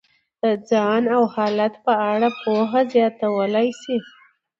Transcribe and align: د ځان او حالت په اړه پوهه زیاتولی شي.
د 0.41 0.43
ځان 0.69 1.03
او 1.15 1.23
حالت 1.35 1.73
په 1.85 1.93
اړه 2.11 2.29
پوهه 2.41 2.81
زیاتولی 2.93 3.69
شي. 3.81 3.97